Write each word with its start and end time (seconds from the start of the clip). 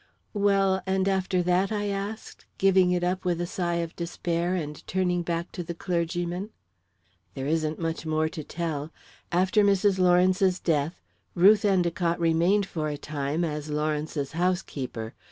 "Well, 0.33 0.81
and 0.87 1.07
after 1.07 1.43
that?" 1.43 1.71
I 1.71 1.89
asked, 1.89 2.47
giving 2.57 2.89
it 2.89 3.03
up 3.03 3.23
with 3.23 3.39
a 3.39 3.45
sigh 3.45 3.75
of 3.85 3.95
despair 3.95 4.55
and 4.55 4.83
turning 4.87 5.21
back 5.21 5.51
to 5.51 5.63
the 5.63 5.75
clergyman. 5.75 6.49
"There 7.35 7.45
isn't 7.45 7.77
much 7.77 8.03
more 8.03 8.27
to 8.27 8.43
tell. 8.43 8.89
After 9.31 9.63
Mrs. 9.63 9.99
Lawrence's 9.99 10.59
death, 10.59 11.03
Ruth 11.35 11.63
Endicott 11.63 12.19
remained 12.19 12.65
for 12.65 12.87
a 12.87 12.97
time 12.97 13.43
as 13.45 13.69
Lawrence's 13.69 14.31
housekeeper. 14.31 15.13